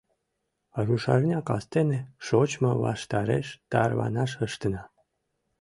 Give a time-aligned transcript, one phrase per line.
[0.85, 4.83] Рушарня кастене, шочмо ваштареш, тарванаш ыштена.